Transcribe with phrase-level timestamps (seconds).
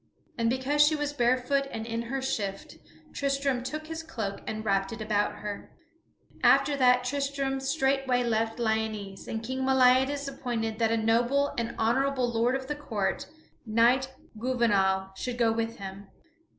[0.35, 2.77] And because she was barefoot and in her shift,
[3.13, 5.69] Tristram took his cloak and wrapped it about her.
[6.41, 7.59] [Sidenote: Tristram departs from Lyonesse] After that, Tristram
[7.93, 12.75] straightway left Lyonesse, and King Meliadus appointed that a noble and honorable lord of the
[12.75, 13.27] court,
[13.77, 16.07] hight Gouvernail, should go with him.